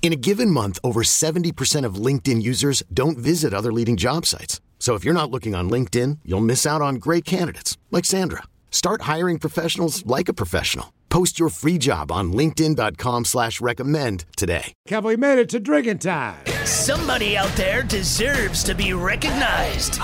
[0.00, 4.62] In a given month, over 70% of LinkedIn users don't visit other leading job sites.
[4.78, 8.44] So if you're not looking on LinkedIn, you'll miss out on great candidates like Sandra.
[8.70, 10.94] Start hiring professionals like a professional.
[11.10, 14.72] Post your free job on LinkedIn.com slash recommend today.
[14.88, 16.44] Have we made it to drinking time?
[16.64, 19.98] Somebody out there deserves to be recognized.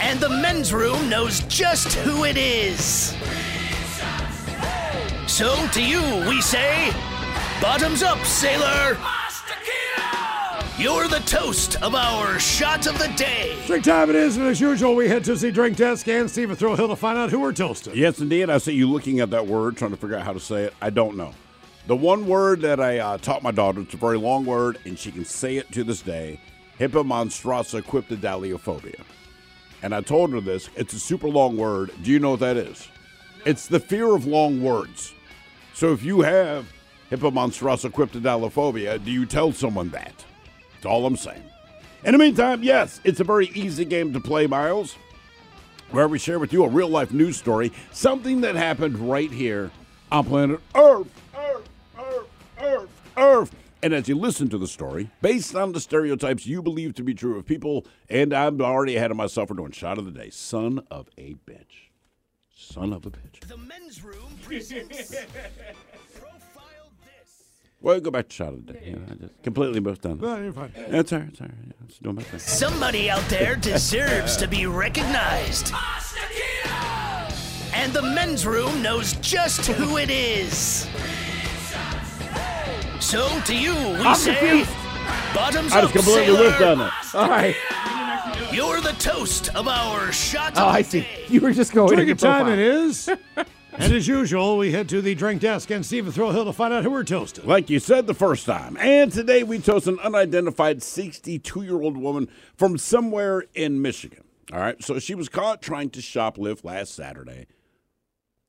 [0.00, 3.16] And the men's room knows just who it is.
[5.26, 6.92] So to you, we say,
[7.60, 8.96] bottoms up, sailor.
[10.78, 13.58] You're the toast of our shot of the day.
[13.66, 16.54] Drink time it is, and as usual, we head to the drink desk and Stephen
[16.54, 17.96] Thrill Hill to find out who we're toasting.
[17.96, 18.48] Yes, indeed.
[18.48, 20.74] I see you looking at that word, trying to figure out how to say it.
[20.80, 21.34] I don't know.
[21.88, 24.96] The one word that I uh, taught my daughter, it's a very long word, and
[24.96, 26.38] she can say it to this day
[26.78, 29.02] Hippomonstrasa cryptidaliophobia.
[29.82, 30.70] And I told her this.
[30.76, 31.90] It's a super long word.
[32.02, 32.88] Do you know what that is?
[33.44, 35.12] It's the fear of long words.
[35.74, 36.66] So if you have
[37.10, 40.24] Hippomonstrasa cryptidaliophobia, do you tell someone that?
[40.74, 41.42] That's all I'm saying.
[42.04, 44.96] In the meantime, yes, it's a very easy game to play, Miles,
[45.90, 49.70] where we share with you a real life news story, something that happened right here
[50.12, 51.08] on planet Earth.
[51.34, 52.28] Earth, Earth,
[52.60, 53.54] Earth, Earth.
[53.82, 57.14] And as you listen to the story, based on the stereotypes you believe to be
[57.14, 60.30] true of people, and I'm already ahead of myself for doing shot of the day,
[60.30, 61.90] son of a bitch.
[62.54, 63.40] Son of a bitch.
[63.46, 66.47] The men's room presents Profile This.
[67.80, 68.82] Well, go back to shot of the day.
[68.90, 70.18] Yeah, I just completely moved on.
[70.18, 70.72] No, you're fine.
[70.88, 71.28] That's all right.
[71.28, 71.56] That's all right.
[71.66, 72.40] Yeah, just doing my thing.
[72.40, 75.72] Somebody out there deserves to be recognized.
[77.74, 80.88] And the men's room knows just who it is.
[83.00, 84.64] So to you, we say,
[85.32, 86.50] bottoms I up, completely sailor.
[86.50, 86.92] whiffed on it.
[87.14, 87.54] All right.
[88.52, 91.06] You're the toast of our shot Oh, of I the see.
[91.28, 93.08] You were just going to Drinking your time it is.
[93.78, 96.74] and as usual, we head to the drink desk and Stephen Thrill Hill to find
[96.74, 97.46] out who we're toasting.
[97.46, 98.76] Like you said the first time.
[98.78, 104.24] And today we toast an unidentified 62 year old woman from somewhere in Michigan.
[104.52, 104.82] All right.
[104.82, 107.46] So she was caught trying to shoplift last Saturday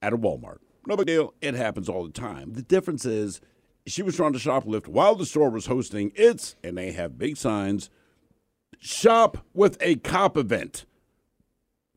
[0.02, 0.58] at a Walmart.
[0.88, 1.34] No big deal.
[1.42, 2.54] It happens all the time.
[2.54, 3.40] The difference is
[3.86, 7.38] she was trying to shoplift while the store was hosting its, and they have big
[7.38, 7.90] signs,
[8.80, 10.86] shop with a cop event.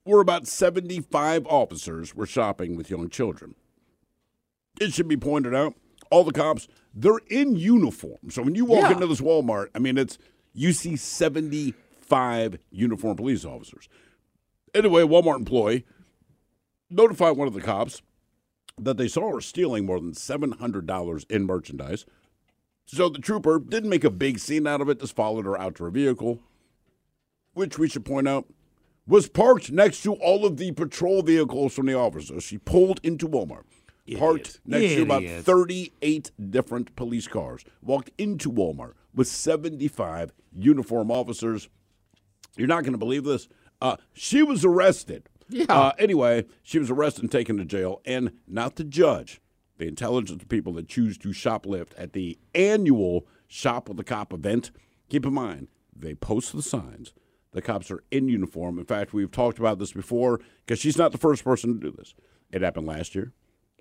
[0.04, 3.54] Where about 75 officers were shopping with young children.
[4.80, 5.74] It should be pointed out,
[6.10, 8.30] all the cops, they're in uniform.
[8.30, 8.92] So when you walk Yeah.
[8.94, 10.18] into this Walmart, I mean, it's
[10.52, 13.88] you see 75 uniformed police officers.
[14.74, 15.84] Anyway, a Walmart employee
[16.90, 18.02] notified one of the cops
[18.78, 22.04] that they saw her stealing more than $700 in merchandise.
[22.86, 25.76] So the trooper didn't make a big scene out of it, just followed her out
[25.76, 26.40] to her vehicle,
[27.54, 28.46] which we should point out
[29.06, 32.42] was parked next to all of the patrol vehicles from the officers.
[32.44, 33.64] She pulled into Walmart,
[34.18, 41.68] parked next to about 38 different police cars, walked into Walmart with 75 uniform officers.
[42.56, 43.48] You're not going to believe this.
[43.80, 45.28] Uh, she was arrested.
[45.48, 45.66] Yeah.
[45.68, 49.40] Uh, anyway, she was arrested and taken to jail, and not the judge,
[49.78, 54.70] the intelligence people that choose to shoplift at the annual Shop with the Cop event.
[55.10, 57.12] Keep in mind, they post the signs.
[57.52, 58.78] The cops are in uniform.
[58.78, 61.94] In fact, we've talked about this before because she's not the first person to do
[61.96, 62.14] this.
[62.50, 63.32] It happened last year.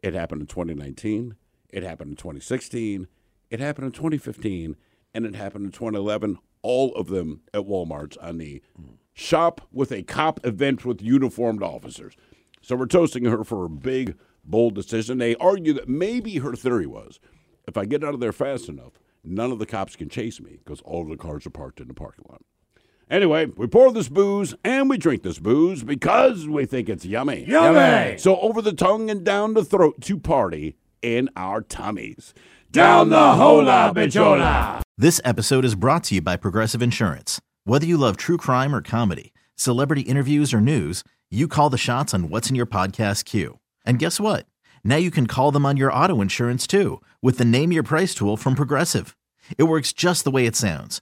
[0.04, 1.35] It happened in 2019.
[1.70, 3.08] It happened in 2016.
[3.50, 4.76] It happened in 2015.
[5.14, 6.38] And it happened in 2011.
[6.62, 8.62] All of them at Walmart's on the
[9.14, 12.16] shop with a cop event with uniformed officers.
[12.62, 15.18] So we're toasting her for a big, bold decision.
[15.18, 17.20] They argue that maybe her theory was
[17.68, 20.59] if I get out of there fast enough, none of the cops can chase me
[20.64, 22.41] because all the cars are parked in the parking lot.
[23.11, 27.43] Anyway, we pour this booze and we drink this booze because we think it's yummy.
[27.46, 28.17] Yummy!
[28.17, 32.34] So over the tongue and down the throat to party in our tummies.
[32.72, 34.81] Down the hola, bichola!
[34.97, 37.41] This episode is brought to you by Progressive Insurance.
[37.66, 42.13] Whether you love true crime or comedy, celebrity interviews or news, you call the shots
[42.13, 43.59] on what's in your podcast queue.
[43.85, 44.46] And guess what?
[44.85, 48.16] Now you can call them on your auto insurance too with the Name Your Price
[48.16, 49.17] tool from Progressive.
[49.58, 51.02] It works just the way it sounds.